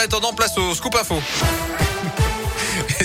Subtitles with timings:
[0.00, 1.20] Attendant, place au scoop info.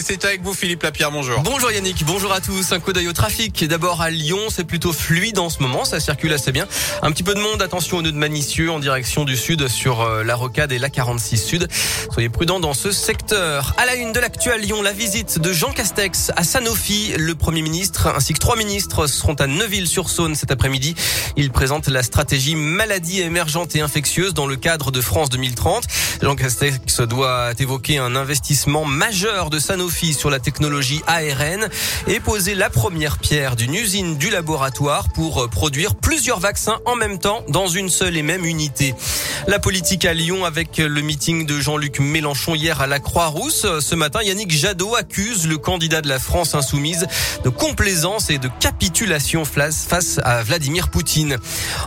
[0.04, 1.40] C'est avec vous Philippe Lapierre, bonjour.
[1.44, 2.74] Bonjour Yannick, bonjour à tous.
[2.74, 3.64] Un coup d'œil au trafic.
[3.64, 6.68] D'abord à Lyon, c'est plutôt fluide en ce moment, ça circule assez bien.
[7.02, 10.02] Un petit peu de monde, attention au nœud de Manicieux en direction du sud sur
[10.02, 11.68] euh, la Rocade et la 46 Sud.
[12.12, 13.74] Soyez prudents dans ce secteur.
[13.78, 17.14] À la une de l'actuel Lyon, la visite de Jean Castex à Sanofi.
[17.18, 20.96] Le Premier ministre ainsi que trois ministres seront à Neuville-sur-Saône cet après-midi.
[21.38, 25.86] Ils présentent la stratégie maladies émergentes et infectieuses dans le cadre de France 2030.
[26.22, 31.70] Jean Castex doit évoquer un investissement majeur de Sanofi sur la technologie ARN
[32.08, 37.20] et poser la première pierre d'une usine du laboratoire pour produire plusieurs vaccins en même
[37.20, 38.96] temps dans une seule et même unité.
[39.48, 43.68] La politique à Lyon avec le meeting de Jean-Luc Mélenchon hier à la Croix-Rousse.
[43.80, 47.08] Ce matin, Yannick Jadot accuse le candidat de la France insoumise
[47.44, 51.38] de complaisance et de capitulation face à Vladimir Poutine.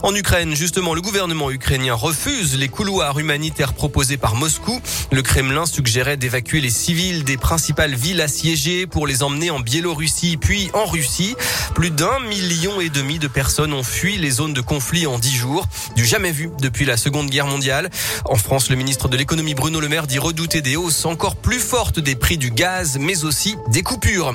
[0.02, 4.80] En Ukraine, justement, le gouvernement ukrainien refuse les couloirs humanitaires proposés par Moscou.
[5.10, 10.36] Le Kremlin suggérait d'évacuer les civils des principales villes assiégées pour les emmener en Biélorussie
[10.36, 11.34] puis en Russie.
[11.74, 15.34] Plus d'un million et demi de personnes ont fui les zones de conflit en dix
[15.34, 15.66] jours.
[15.96, 17.90] Du jamais vu depuis la Seconde Guerre mondiale.
[18.24, 21.58] En France, le ministre de l'économie Bruno Le Maire dit redouter des hausses encore plus
[21.58, 24.34] fortes des prix du gaz, mais aussi des coupures.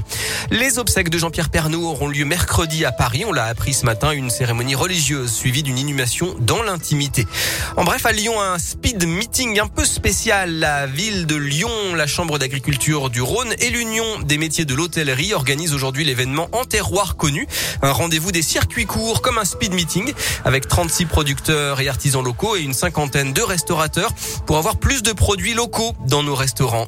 [0.50, 3.24] Les obsèques de Jean-Pierre Pernaud auront lieu mercredi à Paris.
[3.26, 7.26] On l'a appris ce matin, une cérémonie religieuse suivie d'une inhumation dans l'intimité.
[7.78, 10.60] En bref, à Lyon, un speed meeting un peu spécial.
[10.60, 15.34] La ville de Lyon, la chambre d'agriculture du Rhône et l'Union des métiers de l'hôtellerie
[15.34, 17.48] organisent aujourd'hui l'événement En terroir connu.
[17.82, 20.14] Un rendez-vous des circuits courts comme un speed meeting
[20.46, 24.14] avec 36 producteurs et artisans locaux et une cinquantaine de restaurateurs
[24.46, 26.88] pour avoir plus de produits locaux dans nos restaurants.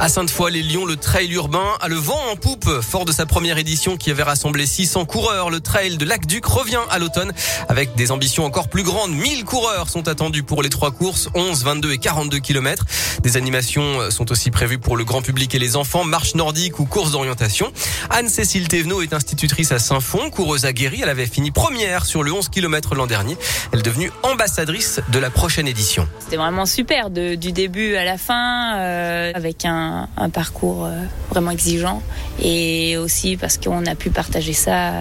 [0.00, 2.68] À Sainte-Foy, les Lions, le trail urbain a le vent en poupe.
[2.82, 6.78] Fort de sa première édition qui avait rassemblé 600 coureurs, le trail de Lac-Duc revient
[6.88, 7.32] à l'automne
[7.68, 9.10] avec des ambitions encore plus grandes.
[9.10, 12.84] 1000 coureurs sont attendus pour les trois courses, 11, 22 et 42 km.
[13.22, 16.84] Des animations sont aussi prévues pour le grand public et les enfants, marche nordique ou
[16.84, 17.72] course d'orientation.
[18.10, 21.00] Anne-Cécile Thévenot est institutrice à Saint-Fond, coureuse aguerrie.
[21.02, 23.36] Elle avait fini première sur le 11 km l'an dernier.
[23.72, 26.06] Elle est devenue ambassadrice de la prochaine édition.
[26.20, 31.02] C'était vraiment super de, du début à la fin euh, avec un un, parcours euh,
[31.30, 32.02] vraiment exigeant
[32.42, 34.92] et aussi parce qu'on a pu partager ça.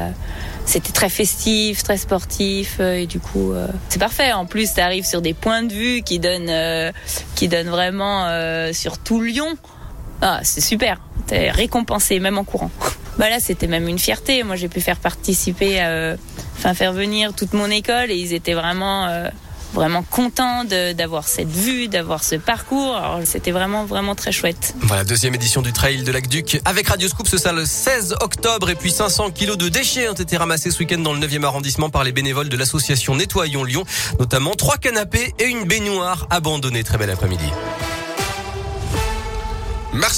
[0.65, 3.53] C'était très festif, très sportif euh, et du coup
[3.89, 4.33] c'est parfait.
[4.33, 6.93] En plus, ça arrive sur des points de vue qui donnent,
[7.35, 8.27] qui donnent vraiment
[8.73, 9.57] sur tout Lyon.
[10.21, 10.99] Ah, c'est super.
[11.27, 12.71] T'es récompensé même en courant.
[13.17, 14.43] Bah là, c'était même une fierté.
[14.43, 15.81] Moi, j'ai pu faire participer,
[16.55, 19.07] enfin faire venir toute mon école et ils étaient vraiment
[19.77, 22.99] vraiment content d'avoir cette vue, d'avoir ce parcours.
[23.25, 24.73] C'était vraiment, vraiment très chouette.
[24.81, 27.27] Voilà, deuxième édition du Trail de Lac-Duc avec Radio Scoop.
[27.27, 30.79] Ce sera le 16 octobre et puis 500 kilos de déchets ont été ramassés ce
[30.79, 33.83] week-end dans le 9e arrondissement par les bénévoles de l'association Nettoyons Lyon,
[34.19, 36.83] notamment trois canapés et une baignoire abandonnée.
[36.83, 37.45] Très bel après-midi.
[39.93, 40.15] Merci.